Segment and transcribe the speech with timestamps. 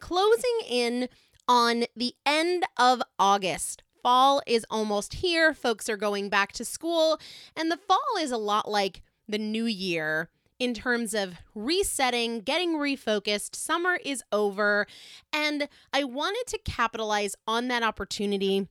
[0.00, 1.08] closing in
[1.48, 3.82] on the end of August.
[4.02, 5.52] fall is almost here.
[5.52, 7.18] Folks are going back to school,
[7.56, 10.28] and the fall is a lot like the new year
[10.58, 13.56] in terms of resetting, getting refocused.
[13.56, 14.86] Summer is over,
[15.32, 18.68] and I wanted to capitalize on that opportunity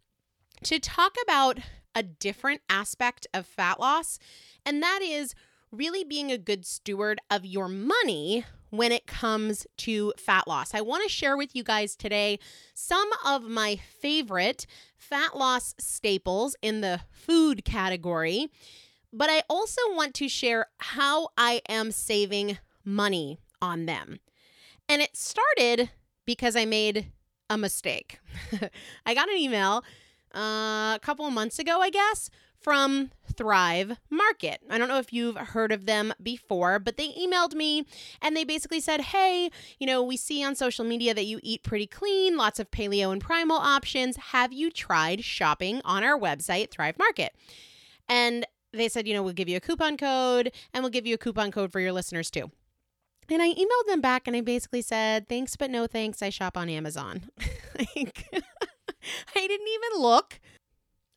[0.63, 1.59] to talk about
[1.93, 4.17] a different aspect of fat loss,
[4.65, 5.35] and that is
[5.71, 8.45] really being a good steward of your money
[8.77, 10.73] when it comes to fat loss.
[10.73, 12.39] I want to share with you guys today
[12.73, 14.65] some of my favorite
[14.97, 18.49] fat loss staples in the food category,
[19.11, 24.19] but I also want to share how I am saving money on them.
[24.87, 25.89] And it started
[26.25, 27.11] because I made
[27.49, 28.19] a mistake.
[29.05, 29.83] I got an email
[30.35, 32.29] uh, a couple months ago, I guess,
[32.65, 34.59] from Thrive Market.
[34.71, 37.85] I don't know if you've heard of them before, but they emailed me
[38.23, 41.61] and they basically said, Hey, you know, we see on social media that you eat
[41.61, 44.17] pretty clean, lots of paleo and primal options.
[44.31, 47.35] Have you tried shopping on our website, Thrive Market?
[48.09, 51.13] And they said, You know, we'll give you a coupon code and we'll give you
[51.13, 52.49] a coupon code for your listeners too.
[53.29, 56.23] And I emailed them back and I basically said, Thanks, but no thanks.
[56.23, 57.29] I shop on Amazon.
[57.77, 58.25] like,
[59.35, 60.39] I didn't even look.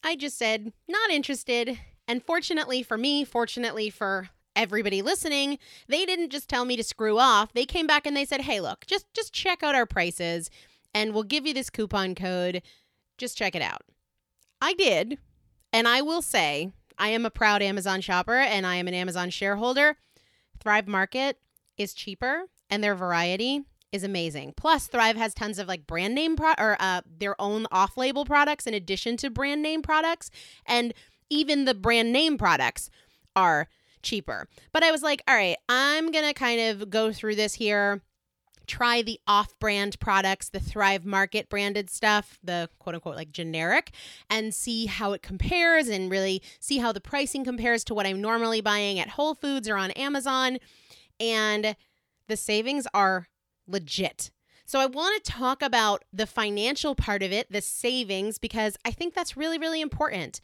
[0.03, 1.79] I just said, not interested.
[2.07, 5.59] And fortunately for me, fortunately for everybody listening,
[5.89, 7.53] they didn't just tell me to screw off.
[7.53, 10.51] They came back and they said, "Hey, look, just just check out our prices
[10.95, 12.63] and we'll give you this coupon code.
[13.19, 13.83] Just check it out."
[14.61, 15.19] I did.
[15.73, 19.31] And I will say, I am a proud Amazon shopper and I am an Amazon
[19.31, 19.99] shareholder.
[20.59, 21.39] Thrive Market
[21.77, 24.55] is cheaper and their variety is amazing.
[24.57, 28.67] Plus, Thrive has tons of like brand name pro- or uh, their own off-label products
[28.67, 30.31] in addition to brand name products,
[30.67, 30.93] and
[31.31, 32.91] even the brand name products
[33.35, 33.69] are
[34.03, 34.49] cheaper.
[34.73, 38.03] But I was like, all right, I'm gonna kind of go through this here.
[38.67, 43.93] Try the off brand products, the Thrive Market branded stuff, the quote unquote like generic,
[44.29, 48.21] and see how it compares and really see how the pricing compares to what I'm
[48.21, 50.59] normally buying at Whole Foods or on Amazon.
[51.19, 51.77] And
[52.29, 53.27] the savings are
[53.69, 54.31] legit.
[54.65, 58.91] So I want to talk about the financial part of it, the savings, because I
[58.91, 60.41] think that's really, really important.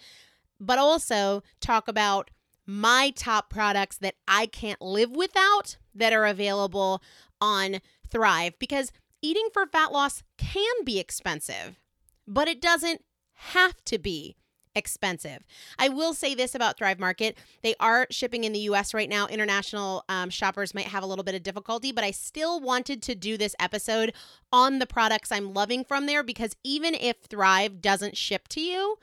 [0.60, 2.30] But also talk about
[2.66, 7.02] my top products that I can't live without that are available
[7.40, 11.78] on Thrive because eating for fat loss can be expensive,
[12.26, 13.02] but it doesn't
[13.34, 14.36] have to be
[14.74, 15.44] expensive.
[15.78, 17.36] I will say this about Thrive Market.
[17.62, 19.26] They are shipping in the US right now.
[19.26, 23.14] International um, shoppers might have a little bit of difficulty, but I still wanted to
[23.14, 24.12] do this episode
[24.52, 28.96] on the products I'm loving from there because even if Thrive doesn't ship to you,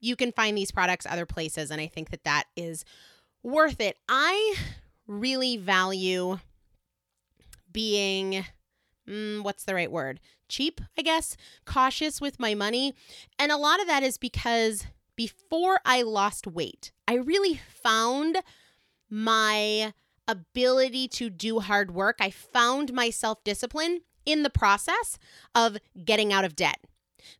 [0.00, 1.70] you can find these products other places.
[1.70, 2.84] And I think that that is
[3.42, 3.96] worth it.
[4.08, 4.56] I
[5.06, 6.38] really value
[7.72, 8.44] being
[9.10, 10.20] mm, what's the right word?
[10.48, 12.94] Cheap, I guess, cautious with my money.
[13.38, 14.86] And a lot of that is because
[15.16, 18.38] before I lost weight, I really found
[19.10, 19.92] my
[20.26, 22.16] ability to do hard work.
[22.20, 25.18] I found my self discipline in the process
[25.54, 26.78] of getting out of debt.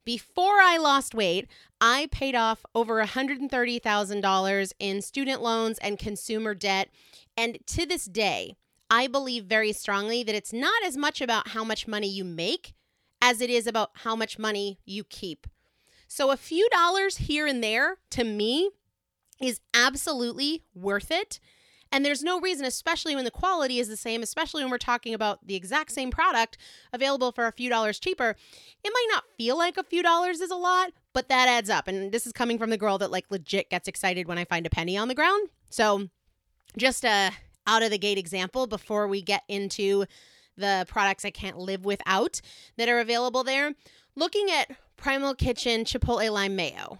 [0.05, 1.49] Before I lost weight,
[1.81, 6.91] I paid off over $130,000 in student loans and consumer debt.
[7.37, 8.57] And to this day,
[8.91, 12.75] I believe very strongly that it's not as much about how much money you make
[13.23, 15.47] as it is about how much money you keep.
[16.09, 18.71] So a few dollars here and there to me
[19.41, 21.39] is absolutely worth it.
[21.93, 25.13] And there's no reason, especially when the quality is the same, especially when we're talking
[25.13, 26.57] about the exact same product
[26.93, 28.37] available for a few dollars cheaper.
[28.85, 31.89] It might not feel like a few dollars is a lot, but that adds up.
[31.89, 34.67] And this is coming from the girl that like legit gets excited when I find
[34.67, 35.49] a penny on the ground.
[35.69, 36.09] So
[36.77, 37.33] just a
[37.67, 40.05] out of the gate example before we get into
[40.57, 42.41] the products I can't live without
[42.77, 43.75] that are available there.
[44.17, 46.99] Looking at Primal Kitchen Chipotle Lime Mayo,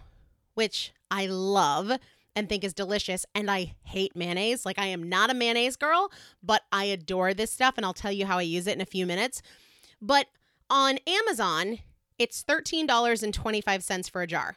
[0.55, 1.91] which I love
[2.35, 3.25] and think is delicious.
[3.35, 4.65] And I hate mayonnaise.
[4.65, 7.75] Like, I am not a mayonnaise girl, but I adore this stuff.
[7.77, 9.41] And I'll tell you how I use it in a few minutes.
[10.01, 10.27] But
[10.69, 11.79] on Amazon,
[12.17, 14.55] it's $13.25 for a jar.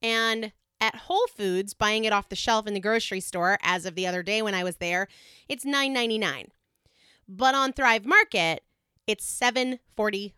[0.00, 3.94] And at Whole Foods, buying it off the shelf in the grocery store as of
[3.94, 5.06] the other day when I was there,
[5.48, 6.48] it's $9.99.
[7.28, 8.64] But on Thrive Market,
[9.06, 10.32] it's $7.45.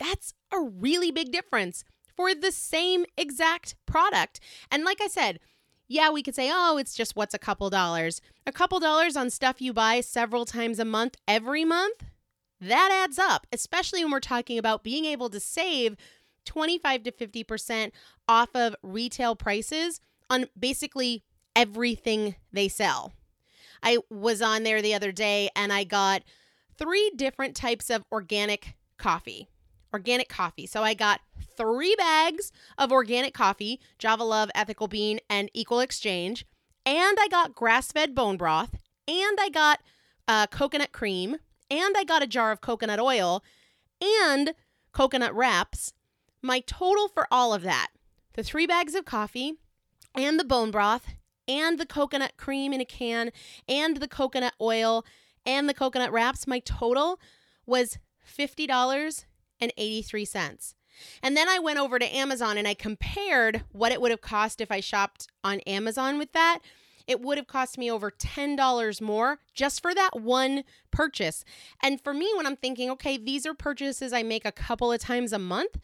[0.00, 1.84] That's a really big difference
[2.16, 4.40] for the same exact product.
[4.70, 5.38] And like I said,
[5.86, 8.22] yeah, we could say, oh, it's just what's a couple dollars.
[8.46, 12.04] A couple dollars on stuff you buy several times a month, every month,
[12.58, 15.96] that adds up, especially when we're talking about being able to save
[16.44, 17.92] 25 to 50%
[18.28, 21.22] off of retail prices on basically
[21.54, 23.12] everything they sell.
[23.82, 26.22] I was on there the other day and I got
[26.76, 29.48] three different types of organic coffee
[29.92, 30.66] organic coffee.
[30.66, 31.20] So I got
[31.56, 36.46] three bags of organic coffee, Java Love, Ethical Bean, and Equal Exchange.
[36.84, 38.74] And I got grass fed bone broth.
[39.06, 39.80] And I got
[40.26, 41.36] uh, coconut cream.
[41.70, 43.42] And I got a jar of coconut oil
[44.00, 44.54] and
[44.92, 45.92] coconut wraps.
[46.42, 47.88] My total for all of that
[48.34, 49.54] the three bags of coffee
[50.14, 51.08] and the bone broth
[51.46, 53.30] and the coconut cream in a can
[53.68, 55.04] and the coconut oil
[55.44, 57.18] and the coconut wraps, my total
[57.66, 60.74] was $50.83.
[61.22, 64.60] And then I went over to Amazon and I compared what it would have cost
[64.60, 66.60] if I shopped on Amazon with that.
[67.06, 71.44] It would have cost me over $10 more just for that one purchase.
[71.82, 75.00] And for me, when I'm thinking, okay, these are purchases I make a couple of
[75.00, 75.78] times a month,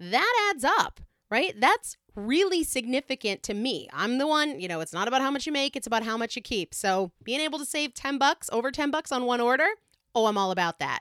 [0.00, 1.00] that adds up,
[1.30, 1.58] right?
[1.58, 3.88] That's really significant to me.
[3.92, 6.16] I'm the one, you know, it's not about how much you make, it's about how
[6.16, 6.74] much you keep.
[6.74, 9.66] So being able to save 10 bucks, over 10 bucks on one order,
[10.14, 11.00] oh, I'm all about that.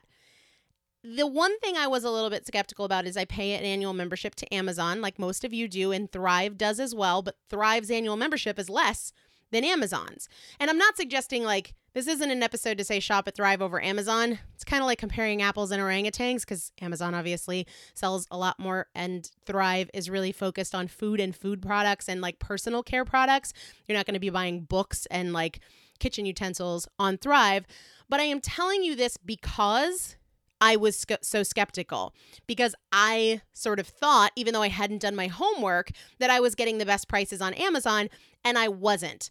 [1.04, 3.94] The one thing I was a little bit skeptical about is I pay an annual
[3.94, 7.92] membership to Amazon, like most of you do, and Thrive does as well, but Thrive's
[7.92, 9.14] annual membership is less
[9.56, 10.28] than Amazon's.
[10.60, 13.82] And I'm not suggesting like this isn't an episode to say shop at Thrive over
[13.82, 14.38] Amazon.
[14.54, 18.88] It's kind of like comparing apples and orangutans because Amazon obviously sells a lot more,
[18.94, 23.54] and Thrive is really focused on food and food products and like personal care products.
[23.88, 25.62] You're not going to be buying books and like
[26.00, 27.66] kitchen utensils on Thrive.
[28.10, 30.18] But I am telling you this because
[30.66, 32.16] I was so skeptical
[32.48, 36.56] because I sort of thought, even though I hadn't done my homework, that I was
[36.56, 38.10] getting the best prices on Amazon,
[38.44, 39.30] and I wasn't.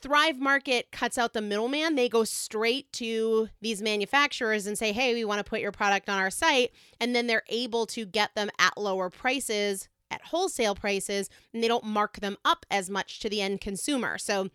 [0.00, 1.96] Thrive Market cuts out the middleman.
[1.96, 6.08] They go straight to these manufacturers and say, hey, we want to put your product
[6.08, 6.70] on our site.
[7.00, 11.68] And then they're able to get them at lower prices, at wholesale prices, and they
[11.68, 14.18] don't mark them up as much to the end consumer.
[14.18, 14.50] So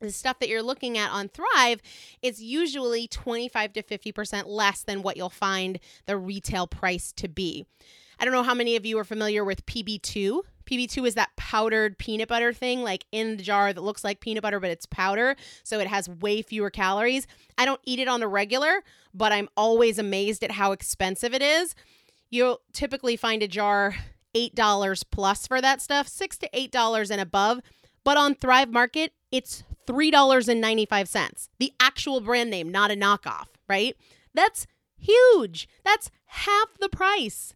[0.00, 1.80] the stuff that you're looking at on Thrive
[2.22, 7.66] is usually 25 to 50% less than what you'll find the retail price to be.
[8.18, 10.40] I don't know how many of you are familiar with PB2.
[10.66, 14.42] PB2 is that powdered peanut butter thing, like in the jar that looks like peanut
[14.42, 15.36] butter, but it's powder.
[15.64, 17.26] So it has way fewer calories.
[17.56, 18.82] I don't eat it on the regular,
[19.14, 21.74] but I'm always amazed at how expensive it is.
[22.28, 23.96] You'll typically find a jar
[24.34, 27.60] $8 plus for that stuff, 6 to $8 and above.
[28.04, 31.48] But on Thrive Market, it's $3.95.
[31.58, 33.96] The actual brand name, not a knockoff, right?
[34.32, 34.66] That's
[34.96, 35.68] huge.
[35.84, 37.54] That's half the price.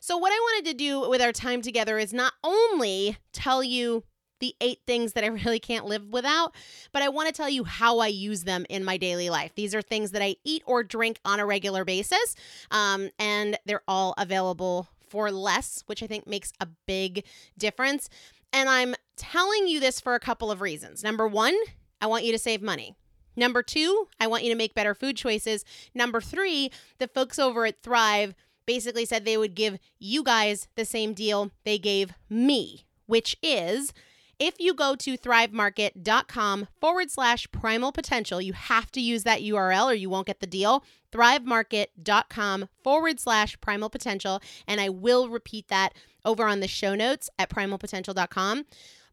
[0.00, 4.04] So, what I wanted to do with our time together is not only tell you
[4.38, 6.54] the eight things that I really can't live without,
[6.92, 9.52] but I want to tell you how I use them in my daily life.
[9.56, 12.36] These are things that I eat or drink on a regular basis,
[12.70, 17.24] um, and they're all available for less, which I think makes a big
[17.58, 18.08] difference.
[18.52, 21.02] And I'm telling you this for a couple of reasons.
[21.02, 21.56] Number one,
[22.00, 22.94] I want you to save money.
[23.36, 25.64] Number two, I want you to make better food choices.
[25.94, 28.34] Number three, the folks over at Thrive
[28.66, 33.92] basically said they would give you guys the same deal they gave me, which is
[34.38, 39.86] if you go to thrivemarket.com forward slash primal potential, you have to use that URL
[39.86, 40.84] or you won't get the deal.
[41.12, 44.42] Thrivemarket.com forward slash primal potential.
[44.66, 45.94] And I will repeat that
[46.24, 48.66] over on the show notes at primalpotential.com.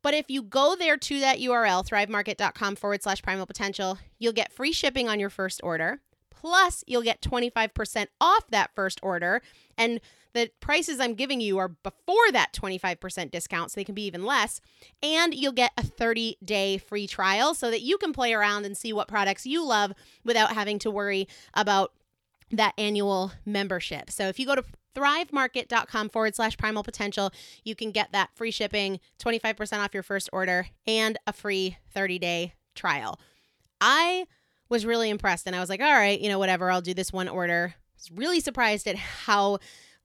[0.03, 4.51] But if you go there to that URL, thrivemarket.com forward slash primal potential, you'll get
[4.51, 6.01] free shipping on your first order.
[6.29, 9.41] Plus, you'll get 25% off that first order.
[9.77, 10.01] And
[10.33, 14.25] the prices I'm giving you are before that 25% discount, so they can be even
[14.25, 14.59] less.
[15.01, 18.75] And you'll get a 30 day free trial so that you can play around and
[18.75, 19.93] see what products you love
[20.25, 21.93] without having to worry about
[22.53, 24.09] that annual membership.
[24.09, 24.63] So if you go to
[24.95, 27.31] thrivemarket.com forward slash primal potential,
[27.63, 32.19] you can get that free shipping, 25% off your first order, and a free 30
[32.19, 33.19] day trial.
[33.81, 34.25] I
[34.69, 37.11] was really impressed and I was like, all right, you know, whatever, I'll do this
[37.11, 37.73] one order.
[37.75, 39.59] I was really surprised at how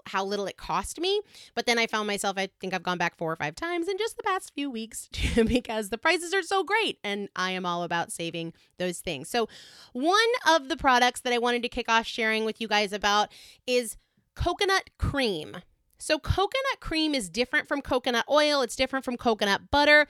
[0.08, 1.20] how little it cost me.
[1.54, 3.98] But then I found myself, I think I've gone back four or five times in
[3.98, 5.08] just the past few weeks
[5.46, 6.98] because the prices are so great.
[7.04, 9.28] And I am all about saving those things.
[9.28, 9.48] So,
[9.92, 13.30] one of the products that I wanted to kick off sharing with you guys about
[13.66, 13.96] is
[14.34, 15.58] coconut cream.
[15.98, 20.06] So, coconut cream is different from coconut oil, it's different from coconut butter.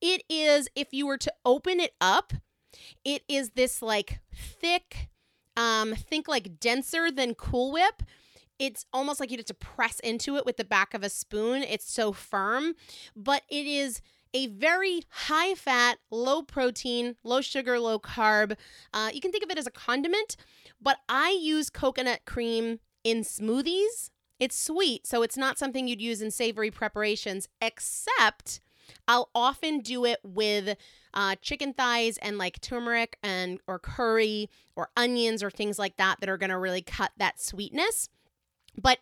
[0.00, 2.32] It is, if you were to open it up,
[3.04, 5.08] it is this like thick,
[5.56, 8.02] um, think like denser than Cool Whip.
[8.58, 11.62] It's almost like you have to press into it with the back of a spoon.
[11.62, 12.74] It's so firm,
[13.16, 14.00] but it is
[14.32, 18.56] a very high fat, low protein, low sugar, low carb.
[18.92, 20.36] Uh, you can think of it as a condiment,
[20.80, 24.10] but I use coconut cream in smoothies.
[24.40, 28.60] It's sweet, so it's not something you'd use in savory preparations, except
[29.06, 30.76] I'll often do it with
[31.14, 36.20] uh, chicken thighs and like turmeric and or curry or onions or things like that
[36.20, 38.08] that are to really cut that sweetness.
[38.80, 38.98] But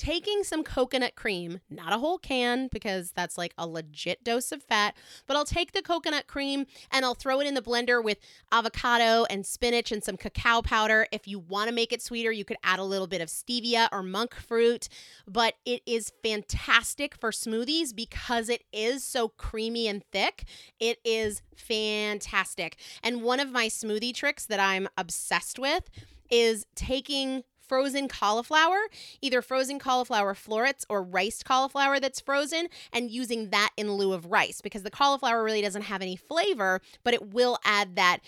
[0.00, 4.62] taking some coconut cream, not a whole can because that's like a legit dose of
[4.62, 4.96] fat,
[5.26, 8.16] but I'll take the coconut cream and I'll throw it in the blender with
[8.50, 11.06] avocado and spinach and some cacao powder.
[11.12, 13.90] If you want to make it sweeter, you could add a little bit of stevia
[13.92, 14.88] or monk fruit,
[15.28, 20.44] but it is fantastic for smoothies because it is so creamy and thick.
[20.80, 22.78] It is fantastic.
[23.02, 25.90] And one of my smoothie tricks that I'm obsessed with
[26.30, 28.80] is taking frozen cauliflower,
[29.22, 34.26] either frozen cauliflower florets or riced cauliflower that's frozen, and using that in lieu of
[34.26, 38.18] rice because the cauliflower really doesn't have any flavor, but it will add that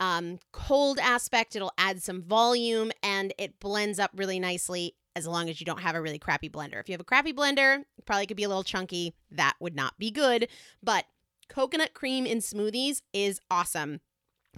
[0.00, 1.54] um, cold aspect.
[1.54, 5.80] It'll add some volume and it blends up really nicely as long as you don't
[5.80, 6.80] have a really crappy blender.
[6.80, 9.14] If you have a crappy blender, probably could be a little chunky.
[9.30, 10.48] That would not be good.
[10.82, 11.04] But
[11.48, 14.00] coconut cream in smoothies is awesome.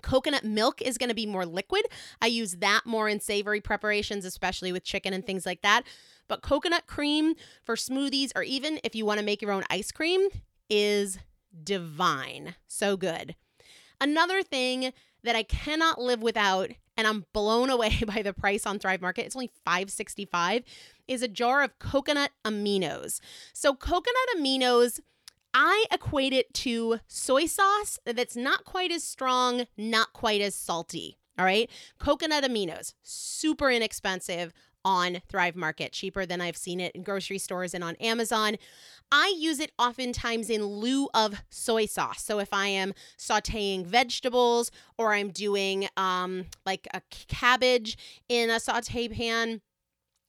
[0.02, 1.82] Coconut milk is going to be more liquid.
[2.23, 5.82] I use that more in savory preparations, especially with chicken and things like that.
[6.28, 9.90] But coconut cream for smoothies, or even if you want to make your own ice
[9.90, 10.28] cream,
[10.68, 11.18] is
[11.64, 12.54] divine.
[12.66, 13.35] So good.
[14.00, 14.92] Another thing
[15.23, 19.26] that I cannot live without, and I'm blown away by the price on Thrive Market,
[19.26, 20.64] it's only $5.65,
[21.09, 23.20] is a jar of coconut aminos.
[23.52, 25.00] So, coconut aminos
[25.52, 31.19] I equate it to soy sauce that's not quite as strong, not quite as salty.
[31.38, 31.71] All right.
[31.99, 34.52] Coconut aminos, super inexpensive
[34.85, 38.57] on Thrive Market, cheaper than I've seen it in grocery stores and on Amazon.
[39.12, 42.23] I use it oftentimes in lieu of soy sauce.
[42.23, 48.61] So if I am sauteing vegetables or I'm doing um, like a cabbage in a
[48.61, 49.61] saute pan,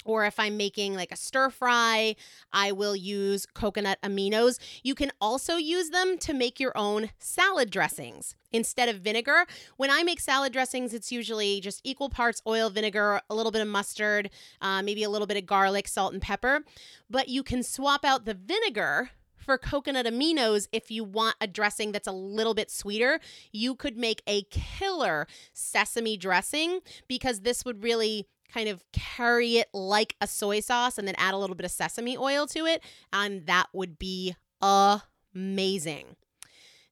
[0.06, 2.16] or if I'm making like a stir fry,
[2.52, 4.60] I will use coconut aminos.
[4.84, 9.46] You can also use them to make your own salad dressings instead of vinegar.
[9.78, 13.62] When I make salad dressings, it's usually just equal parts oil, vinegar, a little bit
[13.62, 14.30] of mustard,
[14.62, 16.62] uh, maybe a little bit of garlic, salt, and pepper.
[17.10, 21.92] But you can swap out the vinegar for coconut aminos if you want a dressing
[21.92, 23.20] that's a little bit sweeter.
[23.52, 29.70] You could make a killer sesame dressing because this would really kind of carry it
[29.74, 32.84] like a soy sauce and then add a little bit of sesame oil to it.
[33.14, 36.16] And that would be amazing.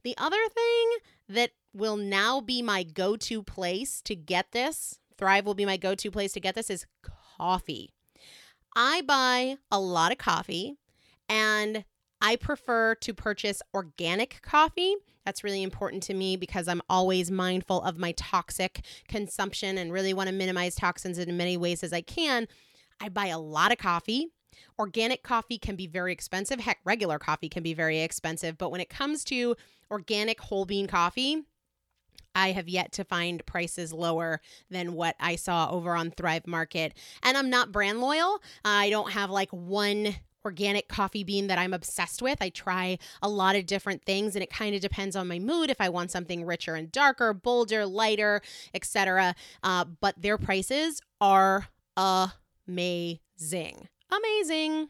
[0.03, 0.91] The other thing
[1.27, 5.77] that will now be my go to place to get this, Thrive will be my
[5.77, 6.85] go to place to get this, is
[7.37, 7.93] coffee.
[8.75, 10.77] I buy a lot of coffee
[11.27, 11.83] and
[12.21, 14.95] I prefer to purchase organic coffee.
[15.29, 20.11] That's really important to me because I'm always mindful of my toxic consumption and really
[20.11, 22.47] want to minimize toxins in as many ways as I can.
[22.99, 24.29] I buy a lot of coffee.
[24.79, 26.61] Organic coffee can be very expensive.
[26.61, 28.57] Heck, regular coffee can be very expensive.
[28.57, 29.55] But when it comes to
[29.91, 31.43] organic whole bean coffee,
[32.33, 36.95] I have yet to find prices lower than what I saw over on Thrive Market.
[37.21, 38.41] And I'm not brand loyal.
[38.65, 40.15] I don't have like one
[40.45, 42.41] organic coffee bean that I'm obsessed with.
[42.41, 45.69] I try a lot of different things and it kind of depends on my mood
[45.69, 48.41] if I want something richer and darker, bolder, lighter,
[48.73, 49.35] etc.
[49.63, 51.67] Uh, but their prices are
[52.67, 53.87] amazing.
[54.11, 54.89] Amazing.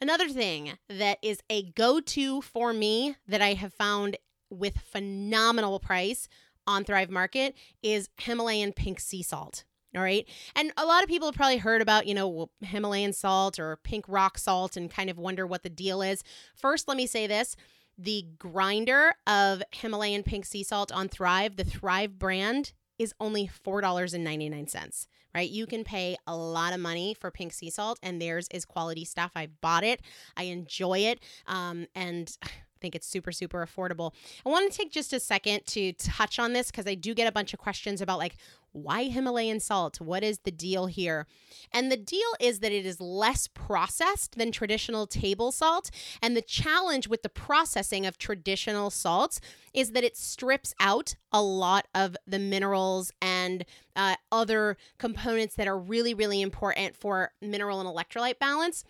[0.00, 4.16] Another thing that is a go to for me that I have found
[4.48, 6.26] with phenomenal price
[6.66, 9.64] on Thrive Market is Himalayan pink sea salt.
[9.96, 10.26] All right.
[10.54, 14.04] And a lot of people have probably heard about, you know, Himalayan salt or pink
[14.06, 16.22] rock salt and kind of wonder what the deal is.
[16.54, 17.56] First, let me say this
[17.98, 25.06] the grinder of Himalayan pink sea salt on Thrive, the Thrive brand, is only $4.99,
[25.34, 25.50] right?
[25.50, 29.04] You can pay a lot of money for pink sea salt, and theirs is quality
[29.04, 29.32] stuff.
[29.34, 30.00] I bought it,
[30.36, 31.20] I enjoy it.
[31.46, 32.34] Um, and
[32.80, 34.12] think it's super, super affordable.
[34.44, 37.26] I want to take just a second to touch on this because I do get
[37.26, 38.36] a bunch of questions about like,
[38.72, 40.00] why Himalayan salt?
[40.00, 41.26] What is the deal here?
[41.72, 45.90] And the deal is that it is less processed than traditional table salt.
[46.22, 49.40] And the challenge with the processing of traditional salts
[49.74, 53.64] is that it strips out a lot of the minerals and
[53.96, 58.84] uh, other components that are really, really important for mineral and electrolyte balance.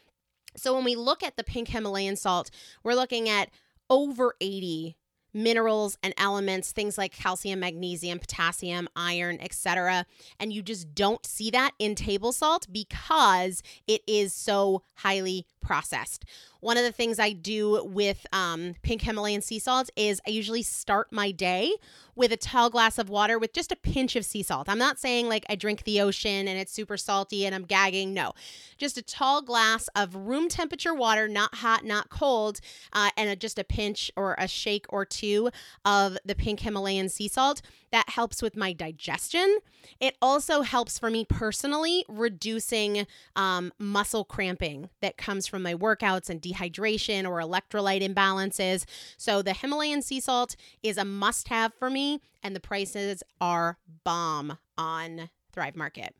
[0.56, 2.50] So when we look at the pink Himalayan salt,
[2.82, 3.50] we're looking at
[3.90, 4.96] over 80
[5.32, 10.04] minerals and elements things like calcium magnesium potassium iron etc
[10.40, 16.24] and you just don't see that in table salt because it is so highly processed.
[16.60, 20.62] One of the things I do with um, pink Himalayan sea salt is I usually
[20.62, 21.72] start my day
[22.14, 24.68] with a tall glass of water with just a pinch of sea salt.
[24.68, 28.12] I'm not saying like I drink the ocean and it's super salty and I'm gagging.
[28.12, 28.32] No,
[28.76, 32.60] just a tall glass of room temperature water, not hot, not cold,
[32.92, 35.50] uh, and a, just a pinch or a shake or two
[35.86, 37.62] of the pink Himalayan sea salt.
[37.90, 39.58] That helps with my digestion.
[39.98, 46.30] It also helps for me personally reducing um, muscle cramping that comes from my workouts
[46.30, 48.84] and dehydration or electrolyte imbalances.
[49.18, 53.76] So the Himalayan sea salt is a must have for me, and the prices are
[54.04, 56.14] bomb on Thrive Market.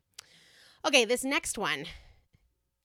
[0.85, 1.85] Okay, this next one.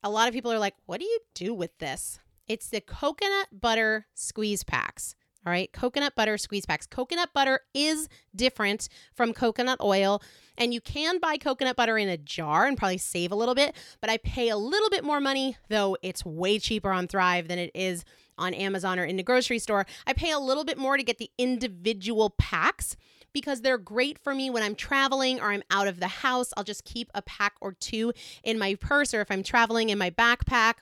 [0.02, 2.20] A lot of people are like, what do you do with this?
[2.46, 5.16] It's the coconut butter squeeze packs.
[5.46, 6.86] All right, coconut butter squeeze packs.
[6.86, 10.20] Coconut butter is different from coconut oil,
[10.58, 13.76] and you can buy coconut butter in a jar and probably save a little bit,
[14.00, 17.60] but I pay a little bit more money, though it's way cheaper on Thrive than
[17.60, 18.04] it is
[18.36, 19.86] on Amazon or in the grocery store.
[20.04, 22.96] I pay a little bit more to get the individual packs
[23.32, 26.52] because they're great for me when I'm traveling or I'm out of the house.
[26.56, 29.98] I'll just keep a pack or two in my purse or if I'm traveling in
[29.98, 30.74] my backpack.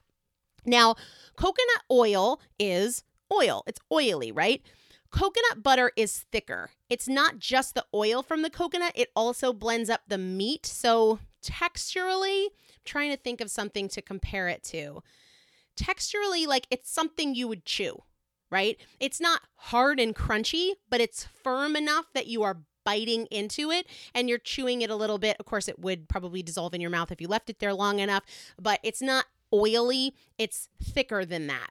[0.64, 0.94] Now,
[1.36, 3.02] coconut oil is
[3.34, 4.62] oil, it's oily, right?
[5.14, 6.70] Coconut butter is thicker.
[6.90, 10.66] It's not just the oil from the coconut, it also blends up the meat.
[10.66, 15.04] So, texturally, I'm trying to think of something to compare it to.
[15.76, 18.02] Texturally, like it's something you would chew,
[18.50, 18.76] right?
[18.98, 23.86] It's not hard and crunchy, but it's firm enough that you are biting into it
[24.14, 25.36] and you're chewing it a little bit.
[25.38, 28.00] Of course, it would probably dissolve in your mouth if you left it there long
[28.00, 28.24] enough,
[28.60, 31.70] but it's not oily, it's thicker than that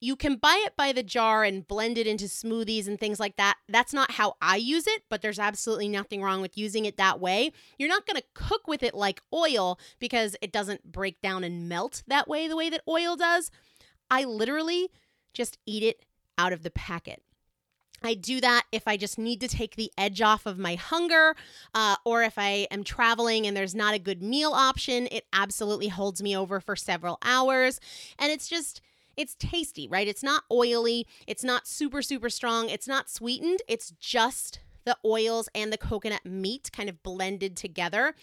[0.00, 3.36] you can buy it by the jar and blend it into smoothies and things like
[3.36, 3.56] that.
[3.68, 7.20] That's not how I use it, but there's absolutely nothing wrong with using it that
[7.20, 7.50] way.
[7.78, 11.68] You're not going to cook with it like oil because it doesn't break down and
[11.68, 13.50] melt that way, the way that oil does.
[14.10, 14.88] I literally
[15.34, 16.04] just eat it
[16.36, 17.22] out of the packet.
[18.02, 21.34] I do that if I just need to take the edge off of my hunger,
[21.74, 25.08] uh, or if I am traveling and there's not a good meal option.
[25.10, 27.80] It absolutely holds me over for several hours.
[28.16, 28.80] And it's just,
[29.18, 30.08] it's tasty, right?
[30.08, 35.50] It's not oily, it's not super, super strong, it's not sweetened, it's just the oils
[35.54, 38.14] and the coconut meat kind of blended together.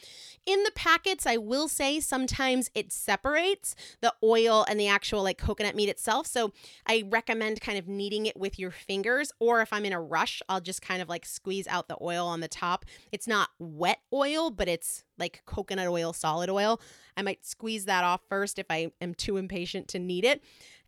[0.47, 5.37] In the packets, I will say sometimes it separates the oil and the actual like
[5.37, 6.25] coconut meat itself.
[6.25, 6.53] So
[6.87, 10.41] I recommend kind of kneading it with your fingers, or if I'm in a rush,
[10.49, 12.85] I'll just kind of like squeeze out the oil on the top.
[13.11, 16.81] It's not wet oil, but it's like coconut oil, solid oil.
[17.15, 20.43] I might squeeze that off first if I am too impatient to knead it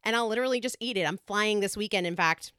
[0.08, 1.06] and I'll literally just eat it.
[1.06, 2.54] I'm flying this weekend, in fact.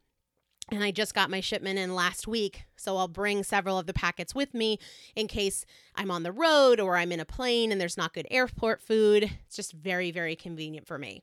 [0.71, 2.67] And I just got my shipment in last week.
[2.77, 4.79] So I'll bring several of the packets with me
[5.17, 8.27] in case I'm on the road or I'm in a plane and there's not good
[8.31, 9.31] airport food.
[9.47, 11.23] It's just very, very convenient for me.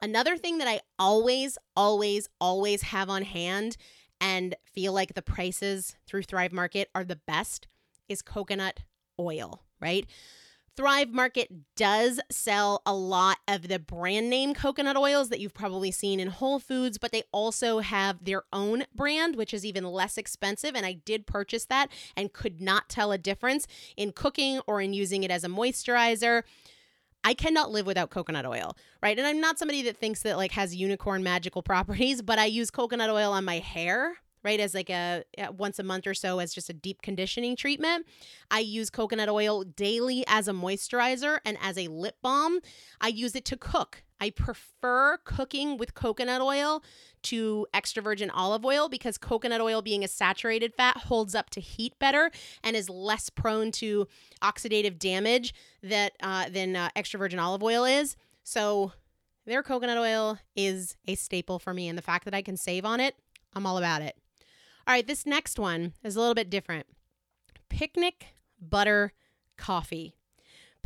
[0.00, 3.76] Another thing that I always, always, always have on hand
[4.22, 7.68] and feel like the prices through Thrive Market are the best
[8.08, 8.80] is coconut
[9.20, 10.06] oil, right?
[10.76, 15.92] Thrive Market does sell a lot of the brand name coconut oils that you've probably
[15.92, 20.18] seen in Whole Foods, but they also have their own brand, which is even less
[20.18, 20.74] expensive.
[20.74, 24.92] And I did purchase that and could not tell a difference in cooking or in
[24.92, 26.42] using it as a moisturizer.
[27.22, 29.16] I cannot live without coconut oil, right?
[29.16, 32.72] And I'm not somebody that thinks that like has unicorn magical properties, but I use
[32.72, 35.24] coconut oil on my hair right as like a
[35.56, 38.06] once a month or so as just a deep conditioning treatment.
[38.50, 42.60] I use coconut oil daily as a moisturizer and as a lip balm.
[43.00, 44.02] I use it to cook.
[44.20, 46.82] I prefer cooking with coconut oil
[47.24, 51.60] to extra virgin olive oil because coconut oil being a saturated fat holds up to
[51.60, 52.30] heat better
[52.62, 54.06] and is less prone to
[54.42, 55.52] oxidative damage
[55.82, 58.16] that uh, than uh, extra virgin olive oil is.
[58.44, 58.92] So
[59.46, 62.84] their coconut oil is a staple for me and the fact that i can save
[62.84, 63.16] on it
[63.54, 64.16] i'm all about it
[64.86, 66.86] all right, this next one is a little bit different.
[67.70, 68.24] Picnik
[68.60, 69.12] butter
[69.56, 70.14] coffee.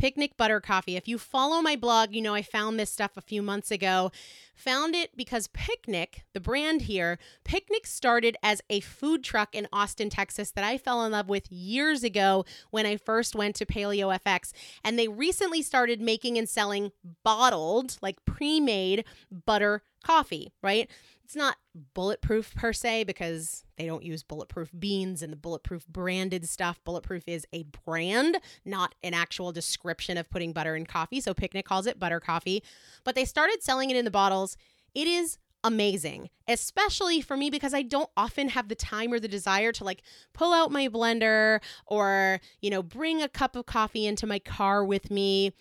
[0.01, 0.95] Picnik butter coffee.
[0.95, 4.11] If you follow my blog, you know I found this stuff a few months ago.
[4.55, 10.09] Found it because Picnik, the brand here, Picnik started as a food truck in Austin,
[10.09, 14.17] Texas that I fell in love with years ago when I first went to Paleo
[14.17, 14.53] FX.
[14.85, 16.93] And they recently started making and selling
[17.25, 19.03] bottled, like pre made
[19.45, 20.89] butter coffee, right?
[21.29, 21.57] It's not
[21.93, 26.83] bulletproof per se because they don't use bulletproof beans and the bulletproof branded stuff.
[26.83, 31.21] Bulletproof is a brand, not an actual description of putting butter in coffee.
[31.21, 32.63] So Picnik calls it butter coffee,
[33.03, 34.57] but they started selling it in the bottles.
[34.95, 39.27] It is amazing, especially for me because I don't often have the time or the
[39.27, 40.01] desire to like
[40.33, 44.83] pull out my blender or, you know, bring a cup of coffee into my car
[44.83, 45.53] with me.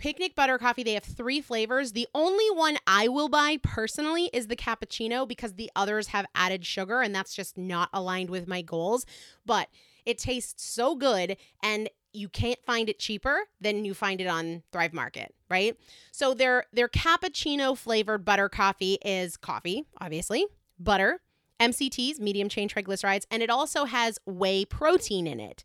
[0.00, 1.92] Picnik Butter Coffee, they have three flavors.
[1.92, 6.64] The only one I will buy personally is the cappuccino because the others have added
[6.64, 9.04] sugar and that's just not aligned with my goals.
[9.44, 9.68] But
[10.06, 14.62] it tastes so good and you can't find it cheaper than you find it on
[14.72, 15.76] Thrive Market, right?
[16.12, 20.46] So their their cappuccino flavored butter coffee is coffee, obviously,
[20.78, 21.20] butter,
[21.60, 25.62] MCTs, medium chain triglycerides, and it also has whey protein in it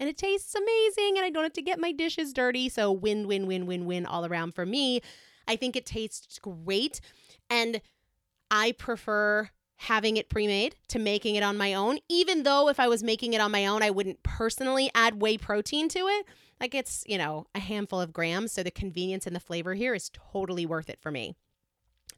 [0.00, 2.68] and it tastes amazing and I don't have to get my dishes dirty.
[2.68, 5.00] So win, win, win, win, win all around for me.
[5.46, 7.00] I think it tastes great
[7.50, 7.80] and
[8.50, 12.88] I prefer having it pre-made to making it on my own even though if I
[12.88, 16.26] was making it on my own I wouldn't personally add whey protein to it.
[16.60, 19.94] Like it's, you know, a handful of grams, so the convenience and the flavor here
[19.94, 21.36] is totally worth it for me.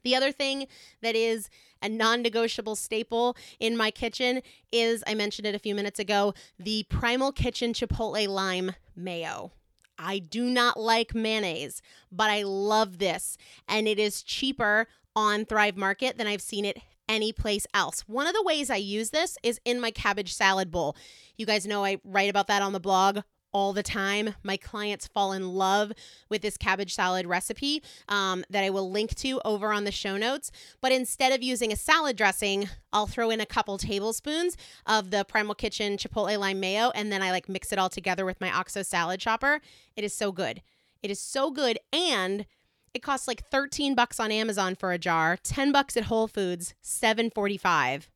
[0.03, 0.67] The other thing
[1.01, 1.49] that is
[1.81, 6.33] a non negotiable staple in my kitchen is, I mentioned it a few minutes ago,
[6.59, 9.51] the Primal Kitchen Chipotle Lime Mayo.
[9.97, 13.37] I do not like mayonnaise, but I love this.
[13.67, 18.01] And it is cheaper on Thrive Market than I've seen it anyplace else.
[18.07, 20.95] One of the ways I use this is in my cabbage salad bowl.
[21.35, 23.19] You guys know I write about that on the blog
[23.51, 24.35] all the time.
[24.43, 25.91] My clients fall in love
[26.29, 30.17] with this cabbage salad recipe um, that I will link to over on the show
[30.17, 30.51] notes.
[30.81, 35.25] But instead of using a salad dressing, I'll throw in a couple tablespoons of the
[35.25, 38.51] Primal Kitchen Chipotle lime mayo, and then I like mix it all together with my
[38.51, 39.61] OXO salad chopper.
[39.95, 40.61] It is so good.
[41.01, 42.45] It is so good, and
[42.93, 46.73] it costs like 13 bucks on Amazon for a jar, 10 bucks at Whole Foods,
[46.83, 48.07] 7.45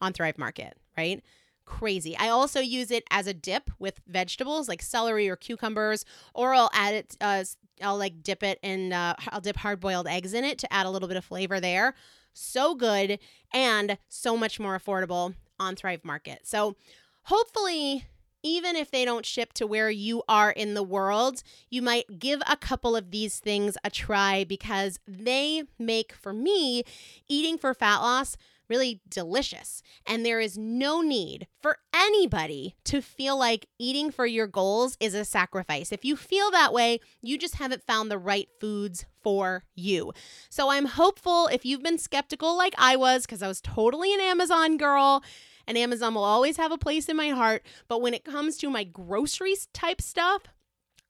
[0.00, 1.22] on Thrive Market, right?
[1.70, 2.16] Crazy.
[2.16, 6.04] I also use it as a dip with vegetables like celery or cucumbers,
[6.34, 7.16] or I'll add it.
[7.20, 7.44] Uh,
[7.80, 8.92] I'll like dip it in.
[8.92, 11.60] Uh, I'll dip hard boiled eggs in it to add a little bit of flavor
[11.60, 11.94] there.
[12.32, 13.20] So good
[13.54, 16.40] and so much more affordable on Thrive Market.
[16.44, 16.76] So
[17.22, 18.06] hopefully.
[18.42, 22.40] Even if they don't ship to where you are in the world, you might give
[22.48, 26.82] a couple of these things a try because they make, for me,
[27.28, 28.38] eating for fat loss
[28.70, 29.82] really delicious.
[30.06, 35.12] And there is no need for anybody to feel like eating for your goals is
[35.12, 35.92] a sacrifice.
[35.92, 40.12] If you feel that way, you just haven't found the right foods for you.
[40.48, 44.20] So I'm hopeful if you've been skeptical like I was, because I was totally an
[44.20, 45.22] Amazon girl.
[45.66, 47.64] And Amazon will always have a place in my heart.
[47.86, 50.42] But when it comes to my groceries type stuff,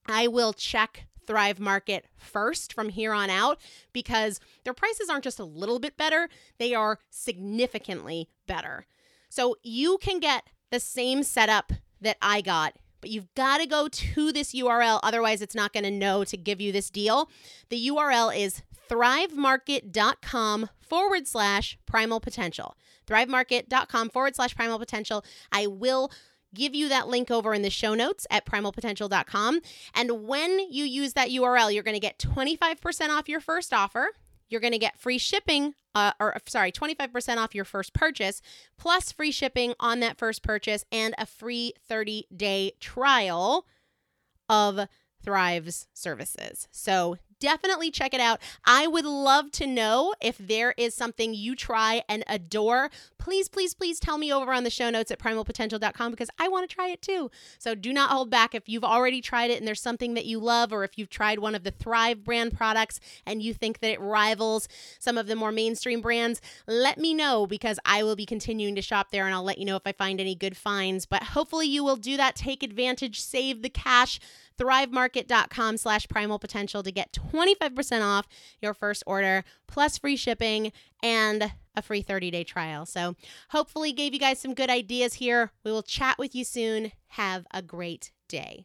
[0.06, 3.58] I will check Thrive Market first from here on out
[3.92, 6.28] because their prices aren't just a little bit better,
[6.58, 8.86] they are significantly better.
[9.28, 13.88] So you can get the same setup that I got but you've got to go
[13.88, 15.00] to this URL.
[15.02, 17.30] Otherwise, it's not going to know to give you this deal.
[17.70, 22.76] The URL is thrivemarket.com forward slash primal potential.
[23.06, 25.24] Thrivemarket.com forward slash primal potential.
[25.52, 26.10] I will
[26.54, 29.60] give you that link over in the show notes at primalpotential.com.
[29.94, 34.10] And when you use that URL, you're going to get 25% off your first offer.
[34.48, 38.42] You're going to get free shipping, uh, or sorry, 25% off your first purchase,
[38.78, 43.66] plus free shipping on that first purchase and a free 30 day trial
[44.48, 44.88] of
[45.22, 46.66] Thrive's services.
[46.70, 48.40] So definitely check it out.
[48.64, 52.90] I would love to know if there is something you try and adore.
[53.18, 56.68] Please, please, please tell me over on the show notes at primalpotential.com because I want
[56.68, 57.30] to try it too.
[57.58, 60.38] So do not hold back if you've already tried it and there's something that you
[60.38, 63.90] love, or if you've tried one of the Thrive brand products and you think that
[63.90, 68.26] it rivals some of the more mainstream brands, let me know because I will be
[68.26, 71.06] continuing to shop there and I'll let you know if I find any good finds.
[71.06, 72.36] But hopefully you will do that.
[72.36, 74.20] Take advantage, save the cash
[74.60, 78.26] thrivemarket.com slash primal potential to get 25% off
[78.60, 82.84] your first order plus free shipping and a free 30-day trial.
[82.84, 83.16] So
[83.50, 85.52] hopefully gave you guys some good ideas here.
[85.64, 86.92] We will chat with you soon.
[87.08, 88.64] Have a great day